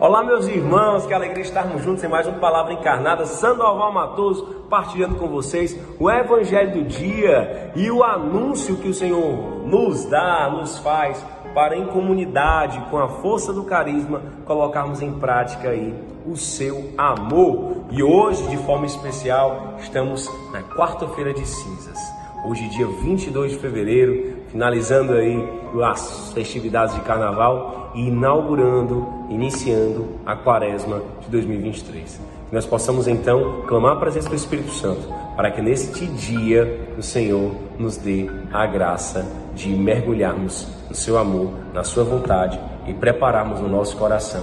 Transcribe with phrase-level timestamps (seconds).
[0.00, 3.26] Olá, meus irmãos, que alegria estarmos juntos em mais uma palavra encarnada.
[3.26, 9.66] Sandoval Matoso partilhando com vocês o Evangelho do dia e o anúncio que o Senhor
[9.66, 11.22] nos dá, nos faz
[11.54, 15.94] para em comunidade, com a força do carisma, colocarmos em prática aí
[16.24, 17.84] o seu amor.
[17.90, 21.98] E hoje, de forma especial, estamos na quarta-feira de cinzas.
[22.46, 25.48] Hoje, dia 22 de fevereiro, finalizando aí
[25.84, 32.20] as festividades de carnaval e inaugurando, iniciando a quaresma de 2023.
[32.48, 37.02] Que nós possamos então clamar a presença do Espírito Santo para que neste dia o
[37.02, 43.60] Senhor nos dê a graça de mergulharmos no seu amor, na sua vontade e prepararmos
[43.60, 44.42] o nosso coração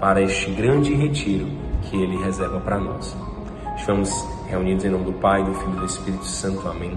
[0.00, 1.48] para este grande retiro
[1.82, 3.16] que ele reserva para nós.
[3.76, 4.10] Estamos
[4.48, 6.66] reunidos em nome do Pai, do Filho e do Espírito Santo.
[6.68, 6.96] Amém.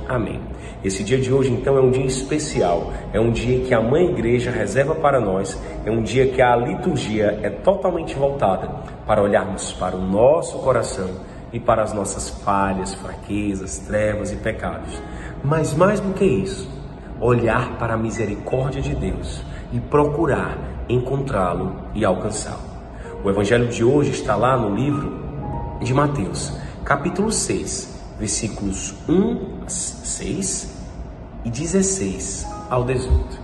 [0.11, 0.41] Amém.
[0.83, 4.09] Esse dia de hoje, então, é um dia especial, é um dia que a Mãe
[4.09, 8.67] Igreja reserva para nós, é um dia que a liturgia é totalmente voltada
[9.07, 11.11] para olharmos para o nosso coração
[11.53, 15.01] e para as nossas falhas, fraquezas, trevas e pecados.
[15.41, 16.69] Mas mais do que isso,
[17.21, 20.57] olhar para a misericórdia de Deus e procurar
[20.89, 22.69] encontrá-lo e alcançá-lo.
[23.23, 25.21] O evangelho de hoje está lá no livro
[25.79, 26.51] de Mateus,
[26.83, 30.77] capítulo 6, versículos 1 a 6
[31.43, 33.39] e 16 ao 18.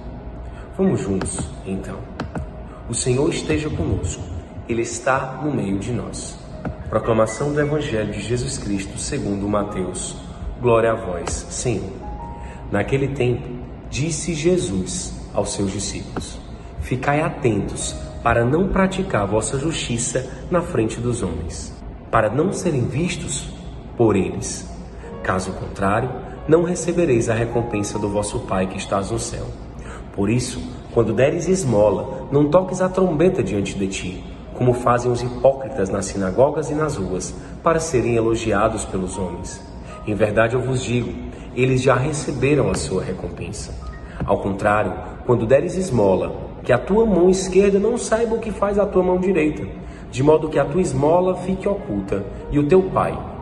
[0.78, 1.98] Vamos juntos, então.
[2.88, 4.22] O Senhor esteja conosco,
[4.70, 6.38] Ele está no meio de nós.
[6.92, 10.16] Proclamação do Evangelho de Jesus Cristo segundo Mateus.
[10.62, 11.92] Glória a vós, Senhor.
[12.72, 13.48] Naquele tempo,
[13.90, 16.38] disse Jesus aos seus discípulos:
[16.82, 21.74] Ficai atentos para não praticar vossa justiça na frente dos homens,
[22.12, 23.57] para não serem vistos
[23.98, 24.70] por eles.
[25.24, 26.10] Caso contrário,
[26.48, 29.46] não recebereis a recompensa do vosso Pai que estás no céu.
[30.14, 30.62] Por isso,
[30.94, 36.06] quando deres esmola, não toques a trombeta diante de ti, como fazem os hipócritas nas
[36.06, 39.62] sinagogas e nas ruas, para serem elogiados pelos homens.
[40.08, 41.14] Em verdade eu vos digo,
[41.56, 43.76] eles já receberam a sua recompensa.
[44.26, 44.94] Ao contrário,
[45.26, 49.04] quando deres esmola, que a tua mão esquerda não saiba o que faz a tua
[49.04, 49.68] mão direita,
[50.10, 53.18] de modo que a tua esmola fique oculta, e o teu pai,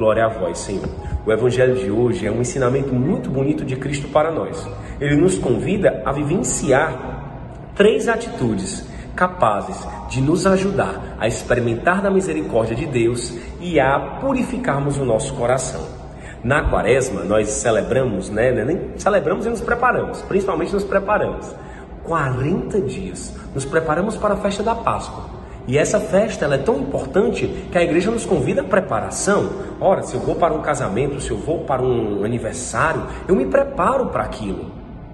[0.00, 0.88] Glória a vós, Senhor.
[1.26, 4.66] O Evangelho de hoje é um ensinamento muito bonito de Cristo para nós.
[4.98, 12.74] Ele nos convida a vivenciar três atitudes capazes de nos ajudar a experimentar da misericórdia
[12.74, 15.86] de Deus e a purificarmos o nosso coração.
[16.42, 18.52] Na quaresma, nós celebramos, né?
[18.52, 21.54] Nem celebramos e nos preparamos, principalmente nos preparamos.
[22.04, 25.39] 40 dias nos preparamos para a festa da Páscoa.
[25.70, 29.50] E essa festa ela é tão importante que a igreja nos convida à preparação.
[29.80, 33.46] Ora, se eu vou para um casamento, se eu vou para um aniversário, eu me
[33.46, 34.72] preparo para aquilo.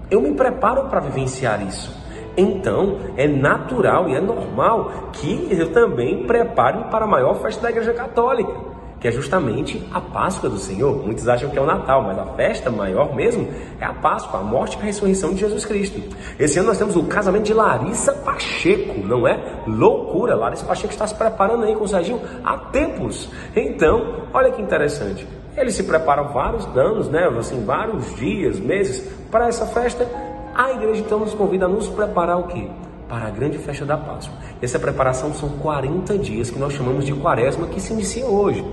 [0.09, 1.95] Eu me preparo para vivenciar isso.
[2.35, 7.69] Então, é natural e é normal que eu também prepare para a maior festa da
[7.69, 8.76] Igreja Católica
[9.07, 11.05] que é justamente a Páscoa do Senhor.
[11.05, 13.47] Muitos acham que é o Natal, mas a festa maior mesmo
[13.79, 16.01] é a Páscoa, a morte e a ressurreição de Jesus Cristo.
[16.37, 19.63] Esse ano nós temos o casamento de Larissa Pacheco, não é?
[19.65, 20.35] Loucura!
[20.35, 23.29] Larissa Pacheco está se preparando aí com o Serginho há tempos.
[23.55, 25.25] Então, olha que interessante.
[25.55, 27.29] Eles se preparam vários anos, né?
[27.39, 30.05] Assim, vários dias, meses para essa festa.
[30.53, 32.67] A igreja então nos convida a nos preparar o quê?
[33.07, 34.37] para a grande festa da Páscoa.
[34.61, 38.63] Essa preparação são 40 dias que nós chamamos de quaresma, que se inicia hoje.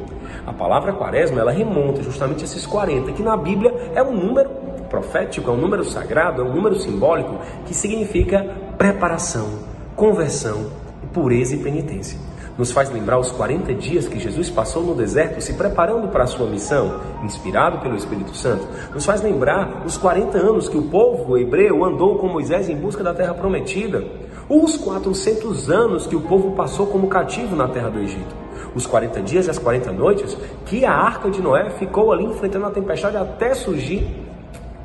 [0.46, 4.50] A palavra quaresma, ela remonta justamente a esses 40, que na Bíblia é um número
[4.90, 8.44] profético, é um número sagrado, é um número simbólico que significa
[8.76, 9.48] preparação,
[9.96, 10.70] conversão,
[11.12, 12.18] pureza e penitência.
[12.56, 16.26] Nos faz lembrar os 40 dias que Jesus passou no deserto se preparando para a
[16.26, 18.68] sua missão, inspirado pelo Espírito Santo.
[18.92, 23.02] Nos faz lembrar os 40 anos que o povo hebreu andou com Moisés em busca
[23.02, 24.04] da terra prometida,
[24.48, 28.44] os 400 anos que o povo passou como cativo na terra do Egito
[28.74, 30.36] os 40 dias e as 40 noites,
[30.66, 34.06] que a arca de Noé ficou ali enfrentando a tempestade até surgir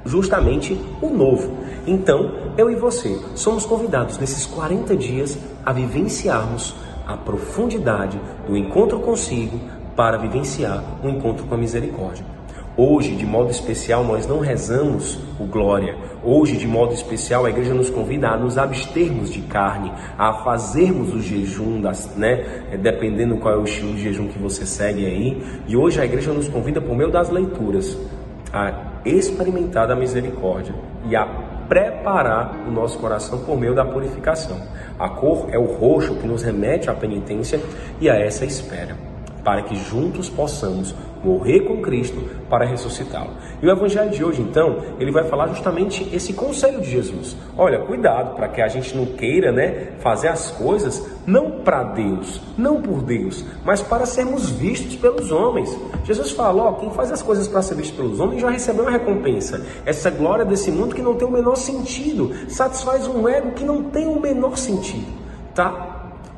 [0.06, 1.58] justamente o novo.
[1.86, 9.00] Então, eu e você somos convidados nesses 40 dias a vivenciarmos a profundidade do encontro
[9.00, 9.60] consigo
[9.96, 12.39] para vivenciar o encontro com a misericórdia.
[12.82, 15.98] Hoje, de modo especial, nós não rezamos o glória.
[16.24, 21.14] Hoje, de modo especial, a igreja nos convida a nos abstermos de carne, a fazermos
[21.14, 22.68] o jejum, das, né?
[22.72, 25.44] É, dependendo qual é o estilo de jejum que você segue aí.
[25.68, 27.98] E hoje a igreja nos convida, por meio das leituras,
[28.54, 30.74] a experimentar a misericórdia
[31.10, 31.26] e a
[31.68, 34.58] preparar o nosso coração por meio da purificação.
[34.98, 37.60] A cor é o roxo que nos remete à penitência
[38.00, 38.96] e a essa espera,
[39.50, 40.94] para que juntos possamos
[41.24, 43.32] morrer com Cristo para ressuscitá-lo.
[43.60, 47.36] E o evangelho de hoje, então, ele vai falar justamente esse conselho de Jesus.
[47.58, 52.40] Olha, cuidado para que a gente não queira, né, fazer as coisas não para Deus,
[52.56, 55.76] não por Deus, mas para sermos vistos pelos homens.
[56.04, 59.66] Jesus falou, quem faz as coisas para ser visto pelos homens já recebeu uma recompensa.
[59.84, 63.86] Essa glória desse mundo que não tem o menor sentido, satisfaz um ego que não
[63.86, 65.12] tem o menor sentido,
[65.56, 65.89] tá?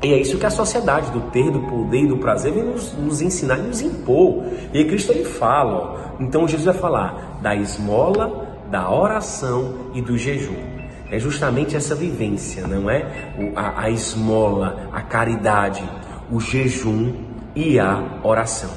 [0.02, 2.92] E é isso que a sociedade do ter, do poder e do prazer vem nos,
[2.94, 4.44] nos ensinar e nos impor.
[4.74, 10.18] E Cristo ele fala, ó, então Jesus vai falar da esmola, da oração e do
[10.18, 10.72] jejum.
[11.08, 13.32] É justamente essa vivência, não é?
[13.38, 15.84] O, a, a esmola, a caridade,
[16.30, 17.14] o jejum
[17.54, 18.70] e a oração.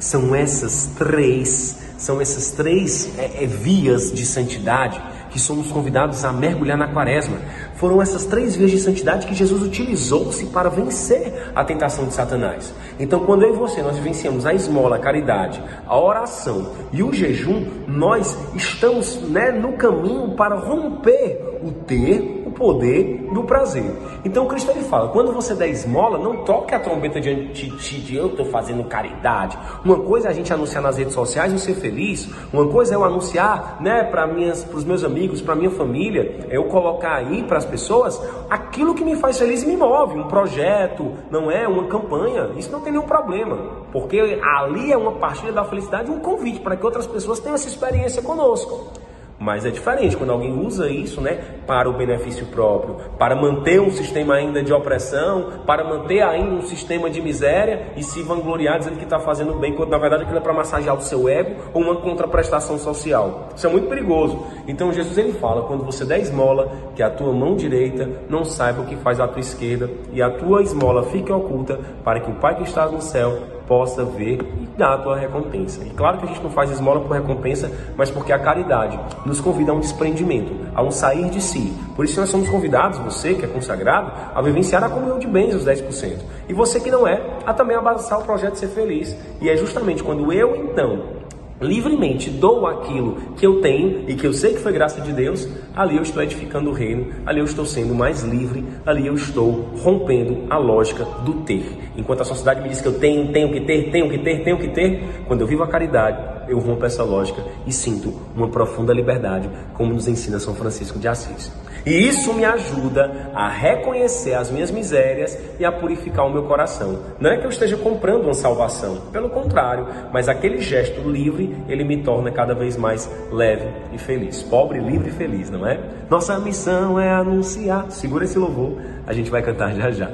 [0.00, 5.00] São essas três, são essas três é, é, vias de santidade
[5.32, 7.38] que somos convidados a mergulhar na quaresma.
[7.76, 12.72] Foram essas três vias de santidade que Jesus utilizou-se para vencer a tentação de Satanás.
[13.00, 17.12] Então, quando eu e você nós vivenciamos a esmola, a caridade, a oração e o
[17.12, 23.90] jejum, nós estamos né, no caminho para romper o ter poder do prazer.
[24.24, 28.16] Então Cristo ele fala: quando você der esmola, não toque a trombeta diante de de
[28.16, 29.58] eu estou fazendo caridade.
[29.84, 32.96] Uma coisa é a gente anunciar nas redes sociais e ser feliz, uma coisa é
[32.96, 34.28] eu anunciar né, para
[34.74, 39.04] os meus amigos, para minha família, é eu colocar aí para as pessoas aquilo que
[39.04, 42.50] me faz feliz e me move, um projeto, não é uma campanha.
[42.56, 43.56] Isso não tem nenhum problema,
[43.92, 47.66] porque ali é uma partilha da felicidade, um convite para que outras pessoas tenham essa
[47.66, 49.01] experiência conosco.
[49.42, 51.36] Mas é diferente quando alguém usa isso né,
[51.66, 56.62] para o benefício próprio, para manter um sistema ainda de opressão, para manter ainda um
[56.62, 60.38] sistema de miséria e se vangloriar dizendo que está fazendo bem, quando na verdade aquilo
[60.38, 63.48] é para massagear o seu ego ou uma contraprestação social.
[63.56, 64.46] Isso é muito perigoso.
[64.68, 68.82] Então Jesus ele fala: quando você der esmola, que a tua mão direita não saiba
[68.82, 72.34] o que faz a tua esquerda e a tua esmola fique oculta, para que o
[72.36, 73.36] Pai que está no céu
[73.72, 75.82] possa ver e dar a tua recompensa.
[75.82, 79.40] E claro que a gente não faz esmola por recompensa, mas porque a caridade nos
[79.40, 81.72] convida a um desprendimento, a um sair de si.
[81.96, 85.54] Por isso nós somos convidados, você que é consagrado, a vivenciar a comunhão de bens,
[85.54, 86.18] os 10%.
[86.50, 89.16] E você que não é, a também abraçar o projeto de Ser Feliz.
[89.40, 91.21] E é justamente quando eu então
[91.62, 95.48] livremente dou aquilo que eu tenho e que eu sei que foi graça de Deus,
[95.74, 99.70] ali eu estou edificando o reino, ali eu estou sendo mais livre, ali eu estou
[99.82, 101.64] rompendo a lógica do ter.
[101.96, 104.58] Enquanto a sociedade me diz que eu tenho, tenho que ter, tenho que ter, tenho
[104.58, 108.92] que ter, quando eu vivo a caridade, eu rompo essa lógica e sinto uma profunda
[108.92, 111.61] liberdade, como nos ensina São Francisco de Assis.
[111.84, 117.00] E isso me ajuda a reconhecer as minhas misérias e a purificar o meu coração.
[117.18, 121.84] Não é que eu esteja comprando uma salvação, pelo contrário, mas aquele gesto livre, ele
[121.84, 124.42] me torna cada vez mais leve e feliz.
[124.42, 125.80] Pobre, livre e feliz, não é?
[126.08, 127.90] Nossa missão é anunciar.
[127.90, 130.10] Segura esse louvor, a gente vai cantar já já.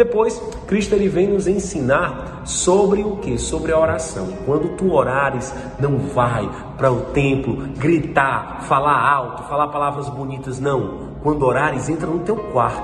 [0.00, 3.36] Depois, Cristo ele vem nos ensinar sobre o que?
[3.36, 4.28] Sobre a oração.
[4.46, 11.10] Quando tu orares, não vai para o templo gritar, falar alto, falar palavras bonitas, não.
[11.22, 12.82] Quando orares, entra no teu quarto,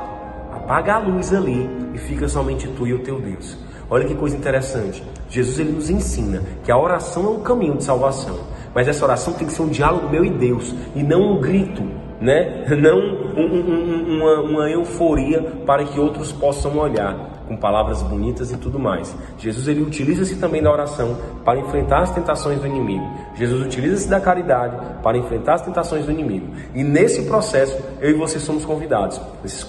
[0.55, 3.57] apaga a luz ali e fica somente tu e o teu Deus.
[3.89, 5.03] Olha que coisa interessante.
[5.31, 8.41] Jesus ele nos ensina que a oração é um caminho de salvação,
[8.75, 11.83] mas essa oração tem que ser um diálogo meu e Deus e não um grito,
[12.21, 12.67] né?
[12.77, 17.37] Não um, um, uma, uma euforia para que outros possam olhar.
[17.47, 19.15] com palavras bonitas e tudo mais.
[19.39, 23.07] Jesus ele utiliza-se também da oração para enfrentar as tentações do inimigo.
[23.35, 26.49] Jesus utiliza-se da caridade para enfrentar as tentações do inimigo.
[26.75, 29.21] E nesse processo, eu e você somos convidados,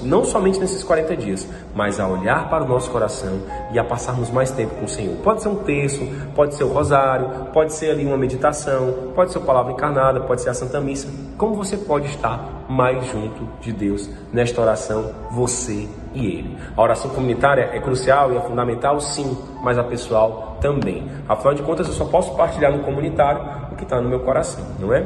[0.02, 3.40] não somente nesses 40 dias, mas a olhar para o nosso coração
[3.72, 5.16] e a passarmos mais tempo com o Senhor.
[5.18, 9.38] Pode ser um texto, pode ser o rosário, pode ser ali uma meditação, pode ser
[9.38, 11.08] a palavra encarnada, pode ser a Santa Missa.
[11.38, 16.58] Como você pode estar mais junto de Deus nesta oração, você e Ele.
[16.76, 21.06] A oração comunitária é crucial e é fundamental, sim, mas a pessoal também.
[21.28, 24.66] Afinal de contas, eu só posso partilhar no comunitário o que está no meu coração,
[24.80, 25.06] não é?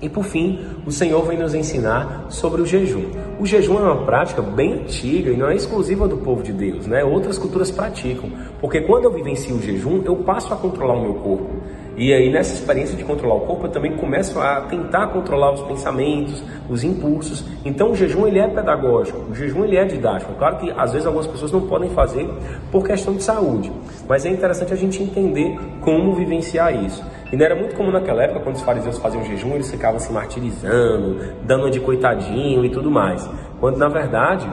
[0.00, 3.06] E por fim, o Senhor vem nos ensinar sobre o jejum.
[3.40, 6.86] O jejum é uma prática bem antiga e não é exclusiva do povo de Deus,
[6.86, 7.02] né?
[7.02, 11.14] Outras culturas praticam, porque quando eu vivencio o jejum, eu passo a controlar o meu
[11.14, 11.50] corpo.
[11.98, 15.62] E aí, nessa experiência de controlar o corpo, eu também começo a tentar controlar os
[15.62, 17.42] pensamentos, os impulsos.
[17.64, 20.34] Então, o jejum ele é pedagógico, o jejum ele é didático.
[20.34, 22.28] Claro que às vezes algumas pessoas não podem fazer
[22.70, 23.72] por questão de saúde,
[24.06, 27.02] mas é interessante a gente entender como vivenciar isso.
[27.32, 30.12] E não era muito comum naquela época, quando os fariseus faziam jejum, eles ficavam se
[30.12, 33.26] martirizando, dando de coitadinho e tudo mais.
[33.58, 34.46] Quando na verdade,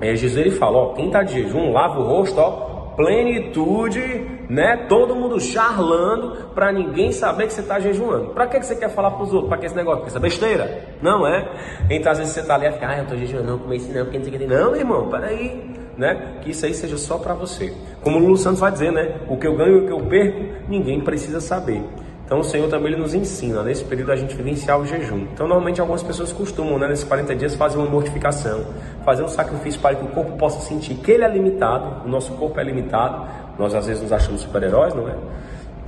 [0.00, 4.86] é, Jesus ele fala: ó, quem está de jejum, lava o rosto, ó, plenitude, né?
[4.88, 8.30] Todo mundo charlando para ninguém saber que você está jejuando.
[8.30, 9.48] Para que, que você quer falar para os outros?
[9.48, 9.98] Para que esse negócio?
[9.98, 10.84] Porque isso é besteira?
[11.02, 11.48] Não é?
[11.90, 14.04] Então às vezes você está ali e fica, ah, eu estou jejuando, não, isso não,
[14.04, 14.46] porque não sei o que.
[14.46, 15.76] Não, meu irmão, peraí.
[15.96, 16.40] Né?
[16.42, 17.72] Que isso aí seja só para você.
[18.02, 19.18] Como o Lulu Santos vai dizer, né?
[19.28, 21.82] O que eu ganho e o que eu perco, ninguém precisa saber.
[22.26, 25.28] Então o Senhor também ele nos ensina, nesse período a gente vivenciar o jejum.
[25.32, 28.66] Então normalmente algumas pessoas costumam, né, nesses 40 dias, fazer uma mortificação,
[29.04, 32.32] fazer um sacrifício para que o corpo possa sentir que ele é limitado, o nosso
[32.32, 33.24] corpo é limitado.
[33.56, 35.14] Nós às vezes nos achamos super-heróis, não é?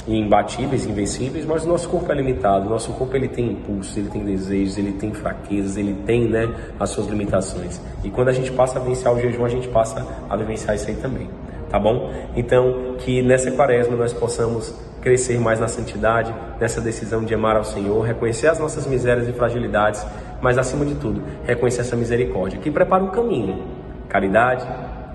[0.07, 4.09] imbatíveis, invencíveis, mas o nosso corpo é limitado, o nosso corpo ele tem impulsos, ele
[4.09, 6.49] tem desejos, ele tem fraquezas, ele tem né,
[6.81, 7.79] as suas limitações.
[8.03, 10.89] E quando a gente passa a vivenciar o jejum, a gente passa a vivenciar isso
[10.89, 11.29] aí também,
[11.69, 12.11] tá bom?
[12.35, 17.65] Então, que nessa quaresma nós possamos crescer mais na santidade, nessa decisão de amar ao
[17.65, 20.05] Senhor, reconhecer as nossas misérias e fragilidades,
[20.41, 23.63] mas acima de tudo, reconhecer essa misericórdia que prepara um caminho.
[24.09, 24.67] Caridade,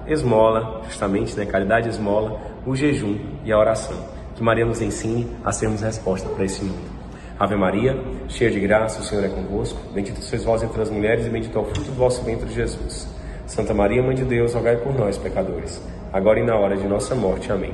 [0.07, 1.45] esmola, justamente, né?
[1.45, 3.97] Caridade, esmola, o jejum e a oração.
[4.35, 6.91] Que Maria nos ensine a sermos resposta para esse mundo.
[7.39, 7.97] Ave Maria,
[8.27, 9.79] cheia de graça, o Senhor é convosco.
[9.93, 13.07] Bendita sois vós entre as mulheres e bendito é o fruto do vosso ventre, Jesus.
[13.45, 17.13] Santa Maria, Mãe de Deus, rogai por nós, pecadores, agora e na hora de nossa
[17.13, 17.51] morte.
[17.51, 17.73] Amém.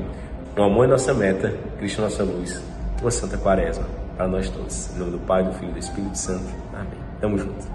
[0.60, 2.62] O amor é nossa meta, Cristo é nossa luz.
[3.00, 3.86] Uma santa quaresma
[4.18, 4.94] para nós todos.
[4.94, 6.54] Em nome do Pai, do Filho e do Espírito Santo.
[6.74, 7.00] Amém.
[7.22, 7.66] Tamo junto.